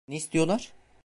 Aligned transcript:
Ne 0.07 0.15
istiyorlar? 0.15 0.73